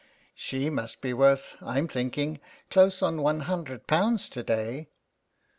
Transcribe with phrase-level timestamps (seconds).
[0.35, 2.39] ''She must be worth, I'm thinking,
[2.71, 4.89] close on one hundred pounds to day."